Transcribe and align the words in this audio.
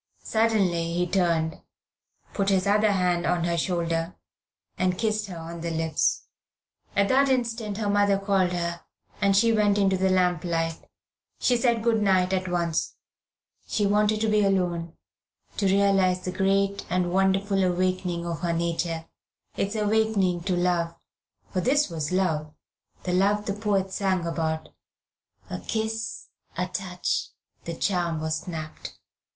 Suddenly 0.23 0.93
he 0.93 1.05
turned, 1.05 1.61
put 2.33 2.49
his 2.49 2.65
other 2.65 2.91
hand 2.91 3.27
on 3.27 3.43
her 3.43 3.55
shoulder, 3.55 4.15
and 4.75 4.97
kissed 4.97 5.27
her 5.27 5.37
on 5.37 5.61
the 5.61 5.69
lips. 5.69 6.23
At 6.95 7.07
that 7.09 7.29
instant 7.29 7.77
her 7.77 7.87
mother 7.87 8.17
called 8.17 8.51
her, 8.51 8.81
and 9.21 9.37
she 9.37 9.53
went 9.53 9.77
into 9.77 9.97
the 9.97 10.09
lamp 10.09 10.43
light. 10.43 10.89
She 11.39 11.55
said 11.55 11.83
good 11.83 12.01
night 12.01 12.33
at 12.33 12.47
once. 12.47 12.95
She 13.67 13.85
wanted 13.85 14.21
to 14.21 14.27
be 14.27 14.43
alone, 14.43 14.93
to 15.57 15.67
realise 15.67 16.17
the 16.25 16.31
great 16.31 16.83
and 16.89 17.13
wonderful 17.13 17.63
awakening 17.63 18.25
of 18.25 18.39
her 18.39 18.53
nature, 18.53 19.05
its 19.55 19.75
awakening 19.75 20.41
to 20.45 20.55
love 20.55 20.95
for 21.51 21.61
this 21.61 21.91
was 21.91 22.11
love, 22.11 22.51
the 23.03 23.13
love 23.13 23.45
the 23.45 23.53
poets 23.53 23.97
sang 23.97 24.25
about 24.25 24.69
"A 25.51 25.59
kiss, 25.59 26.29
a 26.57 26.65
touch, 26.67 27.27
the 27.65 27.75
charm, 27.75 28.19
was 28.19 28.37
snapped." 28.37 28.93